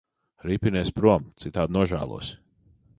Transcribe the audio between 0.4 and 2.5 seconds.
Ripinies prom, citādi nožēlosi.